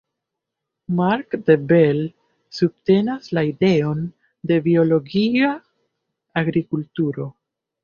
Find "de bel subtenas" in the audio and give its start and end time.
1.49-3.29